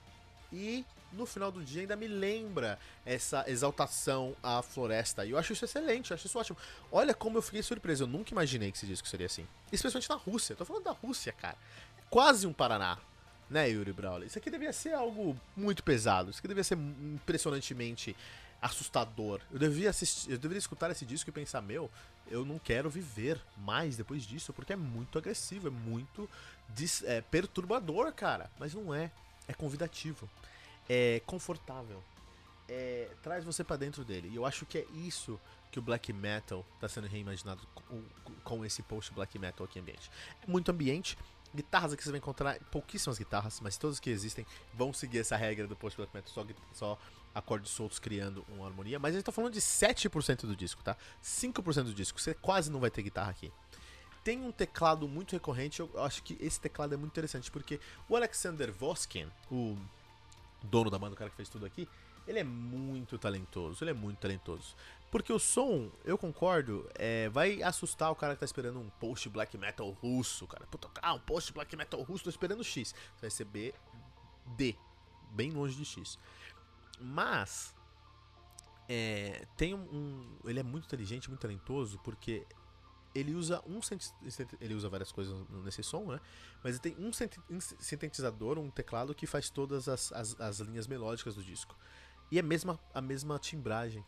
E 0.52 0.84
no 1.14 1.26
final 1.26 1.50
do 1.50 1.62
dia 1.62 1.82
ainda 1.82 1.96
me 1.96 2.06
lembra 2.06 2.78
essa 3.04 3.44
exaltação 3.48 4.36
à 4.42 4.62
floresta. 4.62 5.24
E 5.24 5.30
eu 5.30 5.38
acho 5.38 5.52
isso 5.52 5.64
excelente, 5.64 6.10
eu 6.10 6.14
acho 6.14 6.26
isso 6.26 6.38
ótimo. 6.38 6.58
Olha 6.90 7.14
como 7.14 7.38
eu 7.38 7.42
fiquei 7.42 7.62
surpreso, 7.62 8.04
eu 8.04 8.08
nunca 8.08 8.32
imaginei 8.32 8.70
que 8.70 8.78
esse 8.78 8.86
disco 8.86 9.08
seria 9.08 9.26
assim. 9.26 9.46
Especialmente 9.72 10.08
na 10.08 10.16
Rússia, 10.16 10.52
eu 10.52 10.56
tô 10.56 10.64
falando 10.64 10.84
da 10.84 10.92
Rússia, 10.92 11.32
cara. 11.32 11.56
É 11.98 12.02
quase 12.10 12.46
um 12.46 12.52
Paraná, 12.52 12.98
né, 13.48 13.68
Yuri 13.68 13.92
Brawley? 13.92 14.26
Isso 14.26 14.38
aqui 14.38 14.50
devia 14.50 14.72
ser 14.72 14.92
algo 14.92 15.38
muito 15.56 15.82
pesado, 15.82 16.30
isso 16.30 16.38
aqui 16.38 16.48
devia 16.48 16.64
ser 16.64 16.76
impressionantemente 16.76 18.16
assustador. 18.64 19.40
Eu 19.52 19.58
devia 19.58 19.90
assistir, 19.90 20.30
eu 20.30 20.38
deveria 20.38 20.58
escutar 20.58 20.90
esse 20.90 21.04
disco 21.04 21.28
e 21.28 21.32
pensar, 21.32 21.60
meu, 21.60 21.90
eu 22.30 22.44
não 22.44 22.58
quero 22.58 22.88
viver 22.88 23.38
mais 23.58 23.96
depois 23.96 24.22
disso, 24.22 24.52
porque 24.52 24.72
é 24.72 24.76
muito 24.76 25.18
agressivo, 25.18 25.68
é 25.68 25.70
muito 25.70 26.28
é, 27.04 27.20
perturbador, 27.20 28.10
cara. 28.12 28.50
Mas 28.58 28.72
não 28.72 28.94
é, 28.94 29.10
é 29.46 29.52
convidativo 29.52 30.28
é 30.88 31.20
confortável. 31.26 32.02
É, 32.68 33.10
traz 33.22 33.44
você 33.44 33.62
para 33.62 33.76
dentro 33.76 34.04
dele. 34.04 34.30
E 34.32 34.36
eu 34.36 34.46
acho 34.46 34.64
que 34.64 34.78
é 34.78 34.86
isso 34.94 35.38
que 35.70 35.78
o 35.78 35.82
black 35.82 36.12
metal 36.12 36.64
está 36.76 36.88
sendo 36.88 37.06
reimaginado 37.06 37.60
com, 37.74 38.02
com, 38.42 38.64
esse 38.64 38.82
post 38.82 39.12
black 39.12 39.38
metal 39.38 39.66
aqui 39.66 39.78
ambiente. 39.78 40.10
É 40.42 40.50
muito 40.50 40.70
ambiente. 40.70 41.18
Guitarras 41.54 41.92
aqui 41.92 42.02
você 42.02 42.10
vai 42.10 42.18
encontrar 42.18 42.58
pouquíssimas 42.70 43.18
guitarras, 43.18 43.60
mas 43.60 43.76
todas 43.76 44.00
que 44.00 44.10
existem 44.10 44.46
vão 44.72 44.92
seguir 44.92 45.18
essa 45.18 45.36
regra 45.36 45.66
do 45.66 45.76
post 45.76 45.96
black 45.96 46.14
metal, 46.14 46.32
só, 46.32 46.46
só 46.72 46.98
acordes 47.34 47.72
soltos 47.72 47.98
criando 47.98 48.44
uma 48.48 48.66
harmonia, 48.66 48.98
mas 48.98 49.14
a 49.14 49.18
gente 49.18 49.26
tá 49.26 49.32
falando 49.32 49.52
de 49.52 49.60
7% 49.60 50.42
do 50.42 50.54
disco, 50.54 50.82
tá? 50.82 50.96
5% 51.22 51.84
do 51.84 51.94
disco, 51.94 52.20
você 52.20 52.34
quase 52.34 52.70
não 52.70 52.80
vai 52.80 52.90
ter 52.90 53.02
guitarra 53.02 53.30
aqui. 53.30 53.52
Tem 54.22 54.40
um 54.40 54.52
teclado 54.52 55.06
muito 55.08 55.32
recorrente, 55.32 55.80
eu 55.80 55.90
acho 56.02 56.22
que 56.22 56.38
esse 56.40 56.60
teclado 56.60 56.94
é 56.94 56.96
muito 56.96 57.12
interessante, 57.12 57.50
porque 57.50 57.80
o 58.08 58.16
Alexander 58.16 58.72
Voskin, 58.72 59.28
o 59.50 59.76
dono 60.64 60.90
da 60.90 60.98
banda, 60.98 61.14
o 61.14 61.16
cara 61.16 61.30
que 61.30 61.36
fez 61.36 61.48
tudo 61.48 61.66
aqui, 61.66 61.88
ele 62.26 62.38
é 62.38 62.44
muito 62.44 63.18
talentoso, 63.18 63.84
ele 63.84 63.90
é 63.90 63.94
muito 63.94 64.18
talentoso. 64.18 64.74
Porque 65.10 65.32
o 65.32 65.38
som, 65.38 65.90
eu 66.04 66.18
concordo, 66.18 66.88
é, 66.96 67.28
vai 67.28 67.62
assustar 67.62 68.10
o 68.10 68.16
cara 68.16 68.34
que 68.34 68.40
tá 68.40 68.46
esperando 68.46 68.80
um 68.80 68.90
post 68.98 69.28
black 69.28 69.56
metal 69.56 69.88
russo, 69.90 70.46
cara. 70.46 70.66
Puta, 70.66 70.90
ah, 71.00 71.14
um 71.14 71.20
post 71.20 71.52
black 71.52 71.76
metal 71.76 72.02
russo, 72.02 72.24
tô 72.24 72.30
esperando 72.30 72.64
X. 72.64 72.88
Você 72.88 73.20
vai 73.20 73.30
receber 73.30 73.74
D, 74.56 74.74
bem 75.30 75.52
longe 75.52 75.76
de 75.76 75.84
X. 75.84 76.18
Mas, 76.98 77.74
é, 78.88 79.46
tem 79.56 79.74
um, 79.74 79.82
um, 79.82 80.36
Ele 80.46 80.60
é 80.60 80.62
muito 80.64 80.86
inteligente, 80.86 81.28
muito 81.28 81.40
talentoso, 81.40 82.00
porque 82.02 82.44
ele 83.14 83.34
usa 83.34 83.62
um 83.66 83.80
ele 84.60 84.74
usa 84.74 84.88
várias 84.88 85.12
coisas 85.12 85.36
nesse 85.64 85.82
som, 85.82 86.04
né? 86.06 86.20
Mas 86.62 86.74
ele 86.74 86.94
tem 86.94 86.96
um 86.98 87.12
sintetizador, 87.60 88.58
um 88.58 88.70
teclado 88.70 89.14
que 89.14 89.26
faz 89.26 89.48
todas 89.48 89.88
as, 89.88 90.12
as, 90.12 90.40
as 90.40 90.58
linhas 90.60 90.86
melódicas 90.86 91.34
do 91.34 91.42
disco. 91.42 91.76
E 92.30 92.38
é 92.38 92.40
a 92.40 92.44
mesma, 92.44 92.78
a 92.92 93.00
mesma 93.00 93.38
timbragem. 93.38 94.04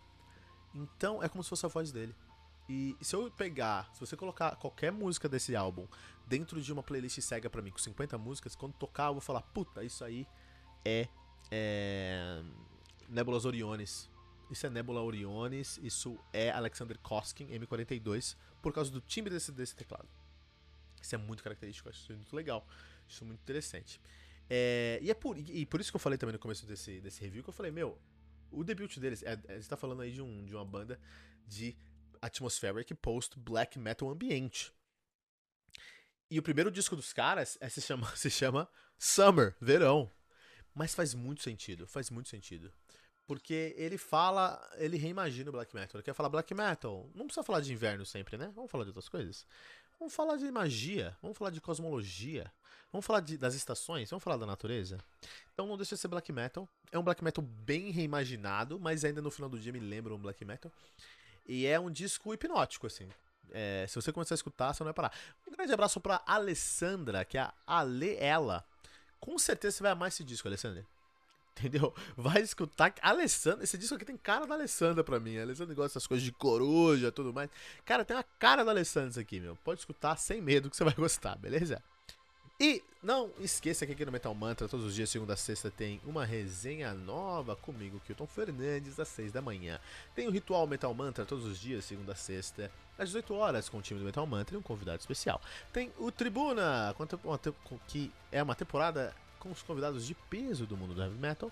Então 0.74 1.22
é 1.22 1.28
como 1.28 1.42
se 1.44 1.50
fosse 1.50 1.64
a 1.64 1.68
voz 1.68 1.92
dele. 1.92 2.14
E 2.68 2.96
se 3.00 3.14
eu 3.14 3.30
pegar, 3.30 3.88
se 3.94 4.00
você 4.00 4.16
colocar 4.16 4.56
qualquer 4.56 4.90
música 4.90 5.28
desse 5.28 5.54
álbum 5.54 5.86
dentro 6.26 6.60
de 6.60 6.72
uma 6.72 6.82
playlist 6.82 7.20
cega 7.20 7.48
para 7.48 7.62
mim 7.62 7.70
com 7.70 7.78
50 7.78 8.18
músicas, 8.18 8.56
quando 8.56 8.72
tocar 8.72 9.06
eu 9.06 9.12
vou 9.12 9.20
falar, 9.20 9.42
puta, 9.42 9.84
isso 9.84 10.04
aí 10.04 10.26
é, 10.84 11.08
é 11.50 12.42
Nebulas 13.08 13.44
Oriones. 13.44 14.10
Isso 14.50 14.66
é 14.66 14.70
Nebula 14.70 15.02
Oriones, 15.02 15.78
isso 15.82 16.18
é 16.32 16.50
Alexander 16.50 16.98
Koskin 16.98 17.46
M42, 17.48 18.36
por 18.62 18.72
causa 18.72 18.90
do 18.90 19.00
timbre 19.00 19.32
desse, 19.32 19.50
desse 19.50 19.74
teclado. 19.74 20.08
Isso 21.00 21.14
é 21.14 21.18
muito 21.18 21.42
característico, 21.42 21.88
acho 21.88 22.00
isso 22.00 22.12
muito 22.14 22.34
legal, 22.34 22.66
isso 23.08 23.24
muito 23.24 23.40
interessante. 23.40 24.00
É, 24.48 24.98
e 25.02 25.10
é 25.10 25.14
por, 25.14 25.36
e 25.36 25.66
por 25.66 25.80
isso 25.80 25.90
que 25.90 25.96
eu 25.96 26.00
falei 26.00 26.18
também 26.18 26.32
no 26.32 26.38
começo 26.38 26.64
desse, 26.66 27.00
desse 27.00 27.20
review, 27.20 27.42
que 27.42 27.48
eu 27.48 27.54
falei, 27.54 27.72
meu, 27.72 28.00
o 28.50 28.62
debut 28.62 28.96
deles, 28.98 29.22
é, 29.22 29.38
é, 29.48 29.60
você 29.60 29.68
tá 29.68 29.76
falando 29.76 30.02
aí 30.02 30.12
de, 30.12 30.22
um, 30.22 30.44
de 30.44 30.54
uma 30.54 30.64
banda 30.64 31.00
de 31.46 31.76
atmospheric 32.22 32.94
post 32.94 33.38
black 33.38 33.78
metal 33.78 34.10
ambiente. 34.10 34.72
E 36.30 36.38
o 36.38 36.42
primeiro 36.42 36.70
disco 36.70 36.96
dos 36.96 37.12
caras 37.12 37.56
é, 37.60 37.68
se, 37.68 37.80
chama, 37.80 38.10
se 38.16 38.30
chama 38.30 38.68
Summer, 38.98 39.54
Verão. 39.60 40.10
Mas 40.74 40.94
faz 40.94 41.14
muito 41.14 41.42
sentido, 41.42 41.86
faz 41.86 42.10
muito 42.10 42.28
sentido. 42.28 42.72
Porque 43.26 43.74
ele 43.76 43.98
fala, 43.98 44.60
ele 44.76 44.96
reimagina 44.96 45.50
o 45.50 45.52
black 45.52 45.74
metal. 45.74 45.98
Ele 45.98 46.04
quer 46.04 46.14
falar 46.14 46.28
black 46.28 46.54
metal. 46.54 47.10
Não 47.14 47.26
precisa 47.26 47.42
falar 47.42 47.60
de 47.60 47.72
inverno 47.72 48.06
sempre, 48.06 48.36
né? 48.36 48.52
Vamos 48.54 48.70
falar 48.70 48.84
de 48.84 48.90
outras 48.90 49.08
coisas. 49.08 49.44
Vamos 49.98 50.14
falar 50.14 50.36
de 50.36 50.50
magia, 50.50 51.16
vamos 51.22 51.38
falar 51.38 51.50
de 51.50 51.60
cosmologia, 51.60 52.52
vamos 52.92 53.06
falar 53.06 53.20
de, 53.20 53.38
das 53.38 53.54
estações, 53.54 54.10
vamos 54.10 54.22
falar 54.22 54.36
da 54.36 54.44
natureza. 54.44 54.98
Então 55.54 55.66
não 55.66 55.76
deixa 55.76 55.94
de 55.94 56.00
ser 56.00 56.08
black 56.08 56.30
metal. 56.30 56.68
É 56.92 56.98
um 56.98 57.02
black 57.02 57.24
metal 57.24 57.42
bem 57.42 57.90
reimaginado, 57.90 58.78
mas 58.78 59.04
ainda 59.04 59.22
no 59.22 59.30
final 59.30 59.48
do 59.48 59.58
dia 59.58 59.72
me 59.72 59.80
lembra 59.80 60.14
um 60.14 60.18
black 60.18 60.44
metal. 60.44 60.70
E 61.48 61.66
é 61.66 61.80
um 61.80 61.90
disco 61.90 62.32
hipnótico, 62.34 62.86
assim. 62.86 63.08
É, 63.50 63.86
se 63.88 63.94
você 63.94 64.12
começar 64.12 64.34
a 64.34 64.36
escutar, 64.36 64.74
você 64.74 64.82
não 64.82 64.86
vai 64.86 64.94
parar. 64.94 65.12
Um 65.46 65.52
grande 65.52 65.72
abraço 65.72 66.00
pra 66.00 66.22
Alessandra, 66.26 67.24
que 67.24 67.38
é 67.38 67.40
a 67.40 67.54
Ale 67.66 68.16
Ela. 68.16 68.64
Com 69.18 69.38
certeza 69.38 69.78
você 69.78 69.82
vai 69.82 69.92
amar 69.92 70.08
esse 70.08 70.22
disco, 70.22 70.46
Alessandra. 70.46 70.84
Entendeu? 71.58 71.94
Vai 72.16 72.42
escutar. 72.42 72.92
Alessandra, 73.00 73.64
esse 73.64 73.78
disco 73.78 73.94
aqui 73.94 74.04
tem 74.04 74.16
cara 74.16 74.46
da 74.46 74.54
Alessandra 74.54 75.02
pra 75.02 75.18
mim. 75.18 75.38
A 75.38 75.42
Alessandra 75.42 75.74
gosta 75.74 75.88
dessas 75.88 76.06
coisas 76.06 76.24
de 76.24 76.32
coruja 76.32 77.08
e 77.08 77.12
tudo 77.12 77.32
mais. 77.32 77.48
Cara, 77.84 78.04
tem 78.04 78.16
uma 78.16 78.24
cara 78.38 78.64
da 78.64 78.70
Alessandra 78.70 79.10
isso 79.10 79.20
aqui, 79.20 79.40
meu. 79.40 79.56
Pode 79.56 79.80
escutar 79.80 80.16
sem 80.16 80.40
medo 80.40 80.68
que 80.68 80.76
você 80.76 80.84
vai 80.84 80.94
gostar, 80.94 81.36
beleza? 81.36 81.82
E 82.58 82.82
não 83.02 83.30
esqueça 83.38 83.84
que 83.84 83.92
aqui 83.92 84.04
no 84.04 84.10
Metal 84.10 84.34
Mantra, 84.34 84.66
todos 84.66 84.86
os 84.86 84.94
dias, 84.94 85.10
segunda 85.10 85.34
a 85.34 85.36
sexta, 85.36 85.70
tem 85.70 86.00
uma 86.06 86.24
resenha 86.24 86.94
nova 86.94 87.54
comigo, 87.54 88.00
Kilton 88.06 88.26
Fernandes, 88.26 88.98
às 88.98 89.08
6 89.08 89.30
da 89.30 89.42
manhã. 89.42 89.78
Tem 90.14 90.26
o 90.26 90.30
Ritual 90.30 90.66
Metal 90.66 90.92
Mantra 90.94 91.26
todos 91.26 91.44
os 91.44 91.60
dias, 91.60 91.84
segunda 91.84 92.12
a 92.12 92.16
sexta, 92.16 92.70
às 92.98 93.10
18 93.10 93.34
horas, 93.34 93.68
com 93.68 93.76
o 93.76 93.82
time 93.82 94.00
do 94.00 94.06
Metal 94.06 94.26
Mantra 94.26 94.54
e 94.54 94.58
um 94.58 94.62
convidado 94.62 95.00
especial. 95.00 95.38
Tem 95.70 95.92
o 95.98 96.10
Tribuna, 96.10 96.96
que 97.86 98.10
é 98.32 98.42
uma 98.42 98.54
temporada 98.54 99.14
com 99.38 99.50
os 99.50 99.62
convidados 99.62 100.06
de 100.06 100.14
peso 100.14 100.66
do 100.66 100.76
mundo 100.76 100.94
do 100.94 101.02
heavy 101.02 101.16
metal. 101.16 101.50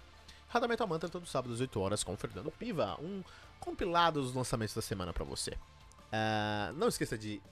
Rada 0.49 0.68
Metal 0.68 0.87
Mantra 0.87 1.09
todos 1.09 1.29
os 1.29 1.33
sábados 1.33 1.57
às 1.57 1.61
8 1.61 1.81
horas 1.81 2.05
com 2.05 2.14
o 2.14 2.16
Fernando 2.16 2.51
Piva, 2.51 2.97
um 3.01 3.23
compilado 3.59 4.23
dos 4.23 4.35
lançamentos 4.35 4.75
da 4.75 4.83
semana 4.83 5.12
para 5.12 5.25
você. 5.25 5.51
Uh, 5.51 6.73
não 6.77 6.88
esqueça 6.88 7.18
de 7.18 7.42